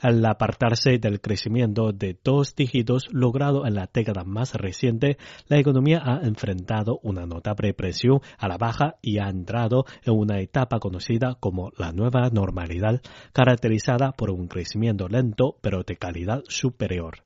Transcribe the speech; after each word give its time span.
al 0.05 0.23
apartarse 0.27 0.99
del 0.99 1.23
crecimiento 1.23 1.93
de 1.93 2.15
dos 2.23 2.55
dígitos 2.55 3.09
logrado 3.11 3.67
en 3.67 3.75
la 3.75 3.89
década 3.91 4.23
más 4.23 4.53
reciente, 4.55 5.17
la 5.49 5.59
economía 5.59 6.03
ha 6.05 6.21
enfrentado 6.27 7.01
una 7.03 7.25
notable 7.25 7.73
presión 7.73 8.21
a 8.37 8.47
la 8.47 8.59
baja 8.59 8.97
y 9.01 9.17
ha 9.17 9.31
entrado 9.31 9.87
en 10.05 10.13
una 10.13 10.41
etapa 10.41 10.79
conocida 10.79 11.37
como 11.41 11.73
la 11.79 11.93
nueva 11.93 12.29
normalidad, 12.29 13.01
caracterizada 13.33 14.13
por 14.13 14.31
un 14.31 14.47
crecimiento 14.47 15.09
lento 15.09 15.57
pero 15.63 15.85
de 15.85 15.97
calidad 15.97 16.43
superior. 16.49 17.25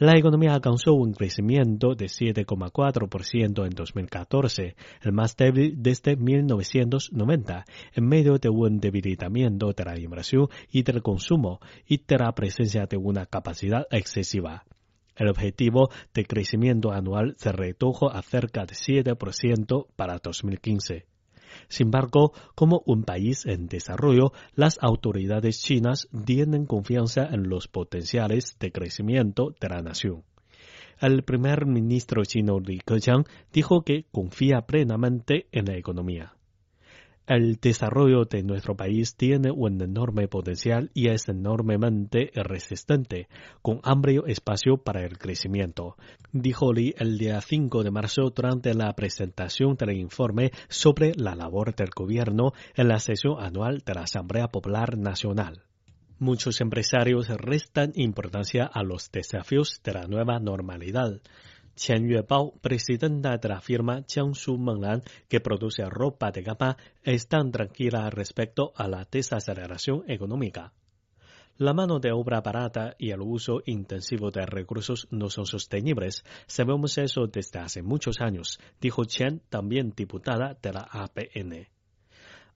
La 0.00 0.16
economía 0.16 0.54
alcanzó 0.54 0.94
un 0.94 1.12
crecimiento 1.12 1.94
de 1.94 2.06
7,4% 2.06 3.66
en 3.66 3.70
2014, 3.74 4.74
el 5.02 5.12
más 5.12 5.36
débil 5.36 5.74
desde 5.76 6.16
1990, 6.16 7.66
en 7.92 8.08
medio 8.08 8.38
de 8.38 8.48
un 8.48 8.80
debilitamiento 8.80 9.74
de 9.74 9.84
la 9.84 10.00
inversión 10.00 10.48
y 10.72 10.84
del 10.84 11.02
consumo 11.02 11.60
y 11.86 11.98
de 11.98 12.16
la 12.16 12.32
presencia 12.32 12.86
de 12.86 12.96
una 12.96 13.26
capacidad 13.26 13.86
excesiva. 13.90 14.64
El 15.16 15.28
objetivo 15.28 15.90
de 16.14 16.24
crecimiento 16.24 16.92
anual 16.92 17.34
se 17.36 17.52
redujo 17.52 18.10
a 18.10 18.22
cerca 18.22 18.64
de 18.64 18.72
7% 18.72 19.86
para 19.96 20.16
2015. 20.16 21.04
Sin 21.70 21.86
embargo, 21.86 22.32
como 22.56 22.82
un 22.84 23.04
país 23.04 23.46
en 23.46 23.68
desarrollo, 23.68 24.32
las 24.54 24.76
autoridades 24.82 25.62
chinas 25.62 26.08
tienen 26.24 26.66
confianza 26.66 27.24
en 27.24 27.48
los 27.48 27.68
potenciales 27.68 28.56
de 28.58 28.72
crecimiento 28.72 29.54
de 29.60 29.68
la 29.68 29.80
nación. 29.80 30.24
El 31.00 31.22
primer 31.22 31.66
ministro 31.66 32.24
chino 32.24 32.58
Li 32.58 32.80
Keqiang 32.84 33.24
dijo 33.52 33.82
que 33.82 34.04
confía 34.10 34.62
plenamente 34.62 35.46
en 35.52 35.66
la 35.66 35.76
economía. 35.76 36.34
El 37.26 37.56
desarrollo 37.60 38.24
de 38.24 38.42
nuestro 38.42 38.76
país 38.76 39.14
tiene 39.14 39.50
un 39.50 39.80
enorme 39.80 40.26
potencial 40.26 40.90
y 40.94 41.08
es 41.08 41.28
enormemente 41.28 42.32
resistente, 42.34 43.28
con 43.62 43.80
amplio 43.84 44.26
espacio 44.26 44.78
para 44.78 45.04
el 45.04 45.16
crecimiento, 45.16 45.96
dijo 46.32 46.72
Li 46.72 46.94
el 46.98 47.18
día 47.18 47.40
5 47.40 47.84
de 47.84 47.90
marzo 47.90 48.30
durante 48.34 48.74
la 48.74 48.92
presentación 48.94 49.76
del 49.76 49.92
informe 49.92 50.50
sobre 50.68 51.14
la 51.14 51.36
labor 51.36 51.74
del 51.74 51.90
gobierno 51.94 52.52
en 52.74 52.88
la 52.88 52.98
sesión 52.98 53.36
anual 53.38 53.82
de 53.86 53.94
la 53.94 54.02
Asamblea 54.02 54.48
Popular 54.48 54.98
Nacional. 54.98 55.62
Muchos 56.18 56.60
empresarios 56.60 57.28
restan 57.28 57.92
importancia 57.94 58.64
a 58.66 58.82
los 58.82 59.10
desafíos 59.10 59.80
de 59.82 59.94
la 59.94 60.06
nueva 60.06 60.38
normalidad. 60.38 61.20
Qian 61.80 62.06
Yuebao, 62.06 62.52
presidenta 62.60 63.38
de 63.38 63.48
la 63.48 63.60
firma 63.62 64.02
Jiangsu 64.06 64.58
Menglan, 64.58 65.02
que 65.30 65.40
produce 65.40 65.82
ropa 65.88 66.30
de 66.30 66.42
gama, 66.42 66.76
está 67.02 67.38
tranquila 67.50 68.10
respecto 68.10 68.72
a 68.76 68.86
la 68.86 69.08
desaceleración 69.10 70.04
económica. 70.06 70.74
La 71.56 71.72
mano 71.72 71.98
de 71.98 72.12
obra 72.12 72.42
barata 72.42 72.94
y 72.98 73.12
el 73.12 73.22
uso 73.22 73.62
intensivo 73.64 74.30
de 74.30 74.44
recursos 74.44 75.08
no 75.10 75.30
son 75.30 75.46
sostenibles. 75.46 76.22
Sabemos 76.46 76.98
eso 76.98 77.26
desde 77.26 77.60
hace 77.60 77.82
muchos 77.82 78.20
años, 78.20 78.60
dijo 78.78 79.04
Chen, 79.06 79.40
también 79.48 79.94
diputada 79.96 80.58
de 80.60 80.72
la 80.74 80.86
APN. 80.90 81.79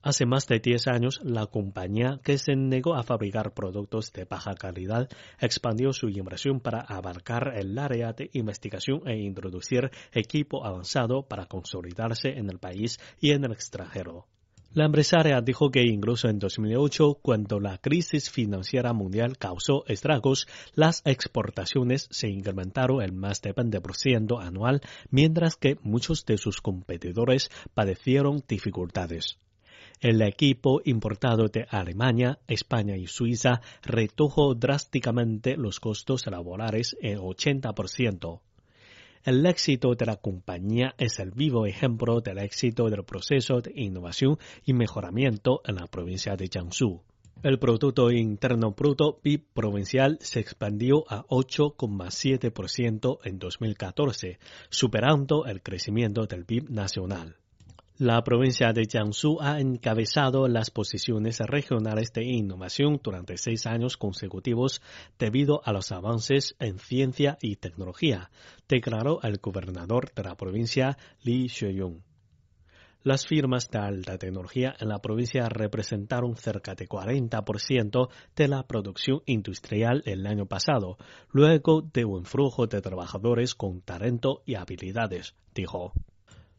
Hace 0.05 0.27
más 0.27 0.45
de 0.45 0.59
10 0.59 0.85
años, 0.85 1.19
la 1.23 1.47
compañía 1.47 2.19
que 2.23 2.37
se 2.37 2.55
negó 2.55 2.93
a 2.93 3.01
fabricar 3.01 3.55
productos 3.55 4.13
de 4.13 4.25
baja 4.25 4.53
calidad 4.53 5.09
expandió 5.39 5.93
su 5.93 6.09
inversión 6.09 6.59
para 6.59 6.81
abarcar 6.81 7.53
el 7.57 7.75
área 7.79 8.13
de 8.13 8.29
investigación 8.33 9.01
e 9.07 9.17
introducir 9.17 9.89
equipo 10.13 10.63
avanzado 10.63 11.23
para 11.23 11.47
consolidarse 11.47 12.37
en 12.37 12.51
el 12.51 12.59
país 12.59 12.99
y 13.19 13.31
en 13.31 13.45
el 13.45 13.53
extranjero. 13.53 14.27
La 14.75 14.85
empresaria 14.85 15.41
dijo 15.41 15.71
que 15.71 15.81
incluso 15.81 16.29
en 16.29 16.37
2008, 16.37 17.17
cuando 17.23 17.59
la 17.59 17.79
crisis 17.79 18.29
financiera 18.29 18.93
mundial 18.93 19.39
causó 19.39 19.87
estragos, 19.87 20.47
las 20.75 21.01
exportaciones 21.05 22.07
se 22.11 22.29
incrementaron 22.29 23.01
en 23.01 23.17
más 23.17 23.41
de 23.41 23.55
20% 23.55 24.39
anual, 24.39 24.81
mientras 25.09 25.55
que 25.55 25.79
muchos 25.81 26.27
de 26.27 26.37
sus 26.37 26.61
competidores 26.61 27.49
padecieron 27.73 28.43
dificultades. 28.47 29.39
El 30.01 30.21
equipo 30.21 30.81
importado 30.83 31.47
de 31.47 31.65
Alemania, 31.69 32.37
España 32.47 32.97
y 32.97 33.07
Suiza 33.07 33.61
redujo 33.81 34.53
drásticamente 34.53 35.55
los 35.55 35.79
costos 35.79 36.27
laborales 36.27 36.97
en 37.01 37.19
80%. 37.19 38.41
El 39.23 39.45
éxito 39.45 39.95
de 39.95 40.05
la 40.05 40.17
compañía 40.17 40.93
es 40.97 41.17
el 41.19 41.31
vivo 41.31 41.65
ejemplo 41.65 42.21
del 42.21 42.37
éxito 42.39 42.89
del 42.89 43.03
proceso 43.03 43.61
de 43.61 43.71
innovación 43.73 44.37
y 44.65 44.73
mejoramiento 44.73 45.61
en 45.65 45.75
la 45.75 45.87
provincia 45.87 46.35
de 46.35 46.47
Jiangsu. 46.47 47.01
El 47.41 47.57
Producto 47.57 48.11
Interno 48.11 48.71
Bruto 48.71 49.19
PIB 49.21 49.45
provincial 49.53 50.17
se 50.21 50.39
expandió 50.39 51.05
a 51.09 51.25
8,7% 51.27 53.19
en 53.23 53.39
2014, 53.39 54.39
superando 54.69 55.45
el 55.45 55.61
crecimiento 55.63 56.27
del 56.27 56.45
PIB 56.45 56.69
nacional. 56.69 57.37
La 57.97 58.21
provincia 58.25 58.73
de 58.73 58.87
Jiangsu 58.91 59.37
ha 59.39 59.61
encabezado 59.61 60.49
las 60.49 60.69
posiciones 60.69 61.39
regionales 61.39 62.11
de 62.11 62.25
innovación 62.25 62.99
durante 63.01 63.37
seis 63.37 63.65
años 63.65 63.95
consecutivos 63.95 64.81
debido 65.17 65.61
a 65.63 65.71
los 65.71 65.93
avances 65.93 66.57
en 66.59 66.77
ciencia 66.77 67.37
y 67.41 67.55
tecnología, 67.55 68.31
declaró 68.67 69.21
el 69.21 69.37
gobernador 69.37 70.13
de 70.13 70.23
la 70.23 70.35
provincia 70.35 70.97
Li 71.23 71.47
Shuyong. 71.47 72.01
Las 73.03 73.27
firmas 73.27 73.69
de 73.69 73.79
alta 73.79 74.17
tecnología 74.17 74.75
en 74.77 74.89
la 74.89 74.99
provincia 74.99 75.47
representaron 75.47 76.35
cerca 76.35 76.75
de 76.75 76.89
40% 76.89 78.09
de 78.35 78.47
la 78.49 78.67
producción 78.67 79.21
industrial 79.25 80.03
el 80.05 80.27
año 80.27 80.47
pasado, 80.47 80.97
luego 81.31 81.81
de 81.81 82.03
un 82.03 82.25
flujo 82.25 82.67
de 82.67 82.81
trabajadores 82.81 83.55
con 83.55 83.79
talento 83.79 84.41
y 84.45 84.55
habilidades, 84.55 85.33
dijo. 85.53 85.93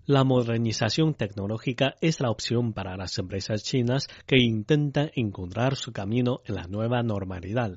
La 0.09 0.23
modernización 0.23 1.15
tecnológica 1.15 1.97
es 2.01 2.21
la 2.21 2.31
opción 2.31 2.73
para 2.73 2.97
las 2.97 3.19
empresas 3.19 3.65
chinas 3.65 4.07
que 4.25 4.37
intentan 4.39 5.11
encontrar 5.17 5.75
su 5.75 5.93
camino 5.93 6.43
en 6.45 6.55
la 6.55 6.69
nueva 6.69 7.03
normalidad. 7.03 7.77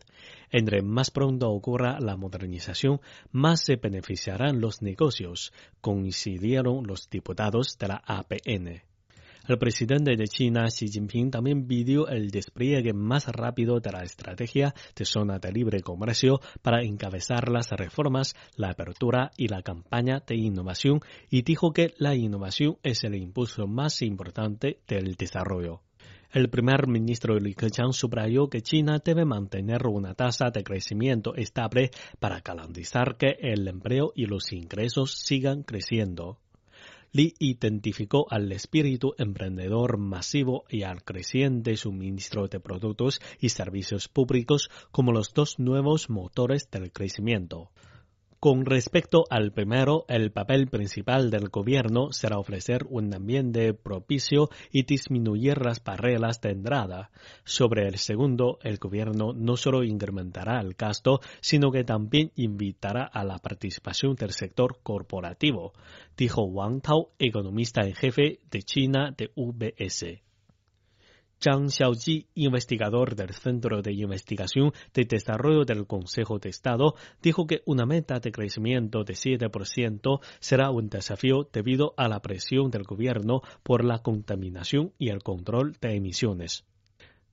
Entre 0.51 0.83
más 0.83 1.09
pronto 1.09 1.49
ocurra 1.49 1.99
la 1.99 2.17
modernización, 2.17 3.01
más 3.31 3.63
se 3.63 3.77
beneficiarán 3.77 4.61
los 4.61 4.83
negocios, 4.83 5.53
coincidieron 5.81 6.85
los 6.85 7.09
diputados 7.09 7.79
de 7.79 7.87
la 7.87 8.03
APN. 8.05 8.83
El 9.49 9.57
presidente 9.57 10.15
de 10.15 10.27
China, 10.27 10.67
Xi 10.67 10.89
Jinping, 10.89 11.31
también 11.31 11.65
pidió 11.65 12.07
el 12.07 12.29
despliegue 12.29 12.93
más 12.93 13.25
rápido 13.29 13.79
de 13.79 13.91
la 13.91 14.03
estrategia 14.03 14.75
de 14.95 15.05
zona 15.05 15.39
de 15.39 15.51
libre 15.51 15.81
comercio 15.81 16.39
para 16.61 16.83
encabezar 16.83 17.49
las 17.49 17.71
reformas, 17.71 18.35
la 18.55 18.69
apertura 18.69 19.31
y 19.37 19.47
la 19.47 19.63
campaña 19.63 20.19
de 20.19 20.35
innovación 20.35 20.99
y 21.31 21.41
dijo 21.41 21.73
que 21.73 21.95
la 21.97 22.13
innovación 22.13 22.77
es 22.83 23.03
el 23.03 23.15
impulso 23.15 23.65
más 23.65 24.03
importante 24.03 24.81
del 24.87 25.15
desarrollo. 25.15 25.81
El 26.31 26.51
primer 26.51 26.87
ministro 26.87 27.39
Li 27.39 27.55
Keqiang 27.55 27.91
subrayó 27.91 28.51
que 28.51 28.61
China 28.61 29.01
debe 29.03 29.25
mantener 29.25 29.87
una 29.87 30.13
tasa 30.13 30.51
de 30.51 30.63
crecimiento 30.63 31.33
estable 31.33 31.89
para 32.19 32.41
garantizar 32.41 33.17
que 33.17 33.39
el 33.41 33.67
empleo 33.67 34.11
y 34.13 34.27
los 34.27 34.53
ingresos 34.53 35.13
sigan 35.13 35.63
creciendo. 35.63 36.37
Li 37.11 37.33
identificó 37.39 38.27
al 38.29 38.51
espíritu 38.51 39.15
emprendedor 39.17 39.97
masivo 39.97 40.65
y 40.69 40.83
al 40.83 41.03
creciente 41.03 41.75
suministro 41.75 42.47
de 42.47 42.59
productos 42.59 43.19
y 43.39 43.49
servicios 43.49 44.07
públicos 44.07 44.69
como 44.91 45.11
los 45.11 45.33
dos 45.33 45.57
nuevos 45.57 46.09
motores 46.09 46.69
del 46.69 46.91
crecimiento. 46.91 47.71
Con 48.39 48.65
respecto 48.65 49.25
al 49.29 49.51
primero, 49.51 50.05
el 50.07 50.31
papel 50.31 50.69
principal 50.69 51.29
del 51.29 51.49
gobierno 51.49 52.13
será 52.13 52.39
ofrecer 52.39 52.85
un 52.89 53.13
ambiente 53.13 53.73
propicio 53.73 54.47
y 54.71 54.83
disminuir 54.83 55.57
las 55.57 55.83
barreras 55.83 56.39
de 56.39 56.51
entrada. 56.51 57.11
Sobre 57.43 57.85
el 57.85 57.97
segundo, 57.97 58.57
el 58.63 58.77
gobierno 58.77 59.33
no 59.33 59.57
solo 59.57 59.83
incrementará 59.83 60.61
el 60.61 60.75
gasto, 60.75 61.19
sino 61.41 61.69
que 61.69 61.83
también 61.83 62.31
invitará 62.37 63.03
a 63.03 63.25
la 63.25 63.39
participación 63.39 64.15
del 64.15 64.31
sector 64.31 64.79
corporativo, 64.83 65.73
dijo 66.15 66.43
Wang 66.43 66.81
Tao, 66.81 67.11
economista 67.19 67.81
en 67.81 67.93
jefe 67.93 68.39
de 68.49 68.63
China 68.63 69.13
de 69.17 69.31
UBS. 69.35 70.28
Zhang 71.41 71.69
Xiaoji, 71.69 72.27
investigador 72.35 73.15
del 73.15 73.33
Centro 73.33 73.81
de 73.81 73.93
Investigación 73.93 74.73
de 74.93 75.05
Desarrollo 75.05 75.63
del 75.63 75.87
Consejo 75.87 76.37
de 76.37 76.49
Estado, 76.49 76.95
dijo 77.21 77.47
que 77.47 77.61
una 77.65 77.85
meta 77.85 78.19
de 78.19 78.31
crecimiento 78.31 79.05
de 79.05 79.13
7% 79.13 80.19
será 80.39 80.69
un 80.69 80.89
desafío 80.89 81.47
debido 81.51 81.93
a 81.95 82.09
la 82.09 82.21
presión 82.21 82.69
del 82.71 82.83
gobierno 82.83 83.41
por 83.63 83.85
la 83.85 83.99
contaminación 83.99 84.91
y 84.97 85.09
el 85.09 85.23
control 85.23 85.77
de 85.79 85.95
emisiones. 85.95 86.65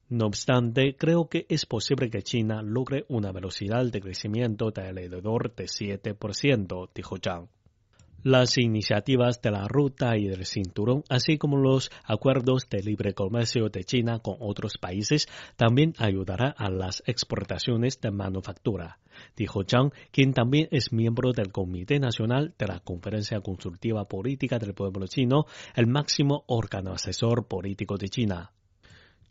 No 0.08 0.26
obstante, 0.26 0.94
creo 0.96 1.28
que 1.28 1.46
es 1.48 1.66
posible 1.66 2.08
que 2.08 2.22
China 2.22 2.62
logre 2.62 3.06
una 3.08 3.32
velocidad 3.32 3.84
de 3.86 4.00
crecimiento 4.00 4.70
de 4.70 4.82
alrededor 4.82 5.52
de 5.56 5.64
7%, 5.64 6.90
dijo 6.94 7.16
Zhang. 7.18 7.48
Las 8.28 8.58
iniciativas 8.58 9.40
de 9.40 9.52
la 9.52 9.68
ruta 9.68 10.16
y 10.16 10.26
del 10.26 10.46
cinturón, 10.46 11.04
así 11.08 11.38
como 11.38 11.58
los 11.58 11.92
acuerdos 12.02 12.68
de 12.68 12.82
libre 12.82 13.14
comercio 13.14 13.68
de 13.68 13.84
China 13.84 14.18
con 14.18 14.34
otros 14.40 14.78
países, 14.78 15.28
también 15.54 15.94
ayudará 15.96 16.48
a 16.48 16.68
las 16.68 17.04
exportaciones 17.06 18.00
de 18.00 18.10
manufactura, 18.10 18.98
dijo 19.36 19.62
Zhang, 19.62 19.92
quien 20.10 20.32
también 20.32 20.66
es 20.72 20.92
miembro 20.92 21.30
del 21.30 21.52
Comité 21.52 22.00
Nacional 22.00 22.52
de 22.58 22.66
la 22.66 22.80
Conferencia 22.80 23.40
Consultiva 23.42 24.08
Política 24.08 24.58
del 24.58 24.74
Pueblo 24.74 25.06
Chino, 25.06 25.46
el 25.76 25.86
máximo 25.86 26.42
órgano 26.48 26.94
asesor 26.94 27.46
político 27.46 27.96
de 27.96 28.08
China. 28.08 28.50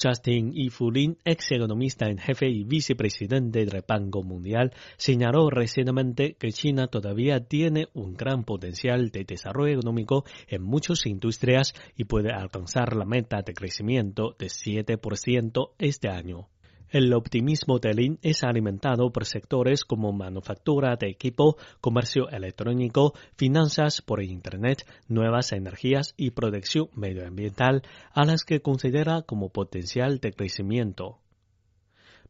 Justin 0.01 0.51
Ifulin, 0.53 1.17
ex 1.25 1.51
economista 1.51 2.09
en 2.09 2.17
jefe 2.17 2.49
y 2.49 2.63
vicepresidente 2.63 3.65
del 3.65 3.83
Banco 3.87 4.23
Mundial, 4.23 4.73
señaló 4.97 5.49
recientemente 5.49 6.35
que 6.35 6.51
China 6.51 6.87
todavía 6.87 7.45
tiene 7.45 7.87
un 7.93 8.15
gran 8.15 8.43
potencial 8.43 9.09
de 9.11 9.23
desarrollo 9.25 9.73
económico 9.73 10.25
en 10.47 10.63
muchas 10.63 11.05
industrias 11.05 11.73
y 11.95 12.05
puede 12.05 12.31
alcanzar 12.31 12.95
la 12.95 13.05
meta 13.05 13.41
de 13.41 13.53
crecimiento 13.53 14.35
de 14.37 14.47
7% 14.47 15.71
este 15.79 16.09
año. 16.09 16.49
El 16.95 17.13
optimismo 17.13 17.79
de 17.79 17.93
Lin 17.93 18.19
es 18.21 18.45
alimentado 18.45 19.11
por 19.11 19.25
sectores 19.25 19.83
como 19.83 20.13
manufactura 20.13 20.95
de 20.95 21.09
equipo, 21.09 21.57
comercio 21.81 22.29
electrónico, 22.29 23.13
finanzas 23.35 24.01
por 24.01 24.23
Internet, 24.23 24.87
nuevas 25.09 25.51
energías 25.51 26.13
y 26.15 26.31
protección 26.31 26.87
medioambiental, 26.95 27.83
a 28.13 28.23
las 28.23 28.45
que 28.45 28.61
considera 28.61 29.23
como 29.23 29.49
potencial 29.49 30.19
de 30.21 30.31
crecimiento. 30.31 31.19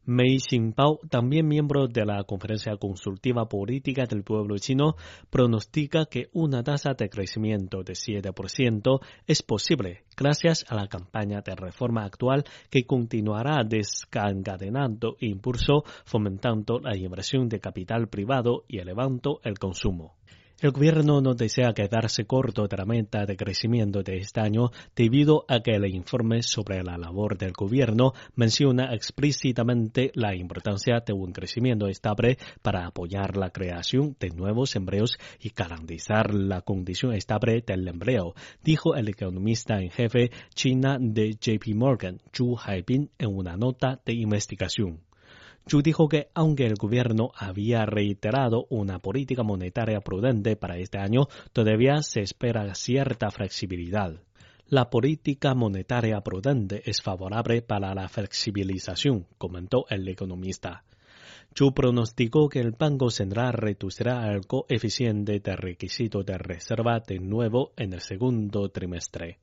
Mei 0.08 0.38
Xinpao, 0.38 1.00
también 1.10 1.48
miembro 1.48 1.88
de 1.88 2.06
la 2.06 2.22
Conferencia 2.22 2.76
Consultiva 2.76 3.48
Política 3.48 4.06
del 4.06 4.22
Pueblo 4.22 4.56
Chino, 4.56 4.94
pronostica 5.30 6.06
que 6.06 6.28
una 6.32 6.62
tasa 6.62 6.94
de 6.94 7.08
crecimiento 7.08 7.82
de 7.82 7.94
7% 7.94 9.00
es 9.26 9.42
posible 9.42 10.04
gracias 10.16 10.64
a 10.68 10.76
la 10.76 10.86
campaña 10.86 11.40
de 11.40 11.56
reforma 11.56 12.04
actual 12.04 12.44
que 12.70 12.86
continuará 12.86 13.64
desencadenando 13.64 15.16
impulso, 15.18 15.82
fomentando 16.04 16.78
la 16.78 16.96
inversión 16.96 17.48
de 17.48 17.58
capital 17.58 18.06
privado 18.06 18.62
y 18.68 18.78
elevando 18.78 19.40
el 19.42 19.58
consumo. 19.58 20.14
El 20.58 20.70
gobierno 20.70 21.20
no 21.20 21.34
desea 21.34 21.74
quedarse 21.74 22.24
corto 22.24 22.66
de 22.66 22.78
la 22.78 22.86
meta 22.86 23.26
de 23.26 23.36
crecimiento 23.36 24.02
de 24.02 24.16
este 24.16 24.40
año 24.40 24.70
debido 24.94 25.44
a 25.48 25.60
que 25.60 25.72
el 25.72 25.84
informe 25.84 26.42
sobre 26.42 26.82
la 26.82 26.96
labor 26.96 27.36
del 27.36 27.52
gobierno 27.52 28.14
menciona 28.36 28.94
explícitamente 28.94 30.12
la 30.14 30.34
importancia 30.34 31.00
de 31.06 31.12
un 31.12 31.32
crecimiento 31.32 31.88
estable 31.88 32.38
para 32.62 32.86
apoyar 32.86 33.36
la 33.36 33.50
creación 33.50 34.16
de 34.18 34.30
nuevos 34.30 34.76
empleos 34.76 35.18
y 35.40 35.50
garantizar 35.50 36.32
la 36.32 36.62
condición 36.62 37.12
estable 37.12 37.60
del 37.60 37.86
empleo, 37.86 38.34
dijo 38.64 38.94
el 38.94 39.10
economista 39.10 39.78
en 39.78 39.90
jefe 39.90 40.30
china 40.54 40.96
de 40.98 41.34
JP 41.34 41.74
Morgan, 41.74 42.22
Zhu 42.34 42.56
Haibin, 42.64 43.10
en 43.18 43.36
una 43.36 43.58
nota 43.58 44.00
de 44.06 44.14
investigación. 44.14 45.05
Zhu 45.68 45.82
dijo 45.82 46.08
que 46.08 46.28
aunque 46.32 46.64
el 46.64 46.76
gobierno 46.76 47.32
había 47.34 47.84
reiterado 47.86 48.66
una 48.70 49.00
política 49.00 49.42
monetaria 49.42 50.00
prudente 50.00 50.54
para 50.54 50.78
este 50.78 50.98
año, 50.98 51.26
todavía 51.52 52.02
se 52.02 52.20
espera 52.20 52.72
cierta 52.76 53.32
flexibilidad. 53.32 54.20
La 54.68 54.90
política 54.90 55.54
monetaria 55.54 56.20
prudente 56.20 56.82
es 56.88 57.02
favorable 57.02 57.62
para 57.62 57.94
la 57.94 58.08
flexibilización, 58.08 59.26
comentó 59.38 59.86
el 59.88 60.06
economista. 60.08 60.84
Zhu 61.56 61.72
pronosticó 61.74 62.48
que 62.48 62.60
el 62.60 62.70
Banco 62.72 63.10
Central 63.10 63.54
reducirá 63.54 64.32
el 64.32 64.46
coeficiente 64.46 65.40
de 65.40 65.56
requisito 65.56 66.22
de 66.22 66.38
reserva 66.38 67.00
de 67.00 67.18
nuevo 67.18 67.72
en 67.76 67.92
el 67.92 68.00
segundo 68.00 68.68
trimestre. 68.68 69.38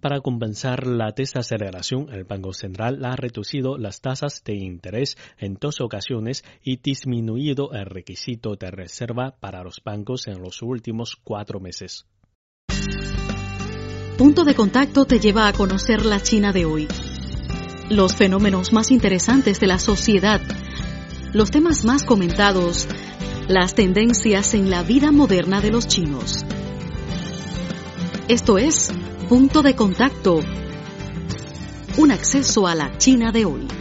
Para 0.00 0.22
compensar 0.22 0.86
la 0.86 1.12
desaceleración, 1.14 2.08
el 2.10 2.24
Banco 2.24 2.54
Central 2.54 3.04
ha 3.04 3.16
reducido 3.16 3.76
las 3.76 4.00
tasas 4.00 4.42
de 4.44 4.54
interés 4.54 5.18
en 5.38 5.58
dos 5.60 5.82
ocasiones 5.82 6.42
y 6.62 6.78
disminuido 6.78 7.72
el 7.72 7.84
requisito 7.84 8.56
de 8.56 8.70
reserva 8.70 9.36
para 9.38 9.62
los 9.62 9.82
bancos 9.84 10.26
en 10.26 10.40
los 10.40 10.62
últimos 10.62 11.16
cuatro 11.22 11.60
meses. 11.60 12.06
Punto 14.16 14.44
de 14.44 14.54
contacto 14.54 15.04
te 15.04 15.18
lleva 15.18 15.48
a 15.48 15.52
conocer 15.52 16.06
la 16.06 16.20
China 16.20 16.52
de 16.52 16.64
hoy. 16.64 16.88
Los 17.90 18.14
fenómenos 18.14 18.72
más 18.72 18.90
interesantes 18.90 19.60
de 19.60 19.66
la 19.66 19.78
sociedad, 19.78 20.40
los 21.34 21.50
temas 21.50 21.84
más 21.84 22.04
comentados, 22.04 22.88
las 23.48 23.74
tendencias 23.74 24.54
en 24.54 24.70
la 24.70 24.82
vida 24.82 25.12
moderna 25.12 25.60
de 25.60 25.70
los 25.70 25.86
chinos. 25.86 26.46
Esto 28.28 28.58
es 28.58 28.92
Punto 29.30 29.62
de 29.62 29.76
contacto. 29.76 30.40
Un 31.98 32.10
acceso 32.10 32.66
a 32.66 32.74
la 32.74 32.98
China 32.98 33.30
de 33.30 33.44
hoy. 33.44 33.79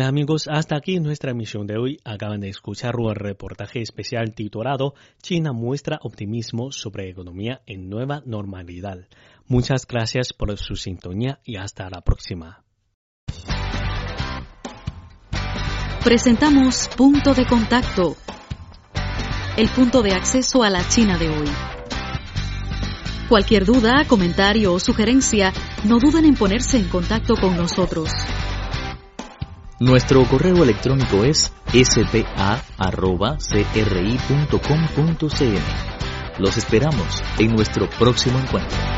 Amigos, 0.00 0.48
hasta 0.48 0.76
aquí 0.76 1.00
nuestra 1.00 1.30
emisión 1.32 1.66
de 1.66 1.76
hoy. 1.78 1.98
Acaban 2.04 2.40
de 2.40 2.48
escuchar 2.48 2.96
un 2.96 3.14
reportaje 3.14 3.80
especial 3.80 4.34
titulado 4.34 4.94
China 5.22 5.52
muestra 5.52 5.98
optimismo 6.02 6.72
sobre 6.72 7.08
economía 7.08 7.62
en 7.66 7.88
nueva 7.88 8.22
normalidad. 8.24 9.08
Muchas 9.46 9.86
gracias 9.86 10.32
por 10.32 10.56
su 10.58 10.76
sintonía 10.76 11.40
y 11.44 11.56
hasta 11.56 11.88
la 11.90 12.02
próxima. 12.02 12.64
Presentamos 16.04 16.88
Punto 16.96 17.34
de 17.34 17.46
Contacto, 17.46 18.16
el 19.56 19.68
punto 19.68 20.02
de 20.02 20.12
acceso 20.12 20.62
a 20.62 20.70
la 20.70 20.86
China 20.88 21.18
de 21.18 21.28
hoy. 21.28 21.48
Cualquier 23.28 23.66
duda, 23.66 24.06
comentario 24.06 24.72
o 24.72 24.80
sugerencia, 24.80 25.52
no 25.84 25.98
duden 25.98 26.24
en 26.24 26.34
ponerse 26.34 26.78
en 26.78 26.88
contacto 26.88 27.34
con 27.34 27.56
nosotros. 27.56 28.10
Nuestro 29.80 30.24
correo 30.24 30.64
electrónico 30.64 31.22
es 31.22 31.52
spa.cri.com.cn. 31.72 32.22
Los 36.38 36.56
esperamos 36.56 37.22
en 37.38 37.54
nuestro 37.54 37.88
próximo 37.88 38.40
encuentro. 38.40 38.97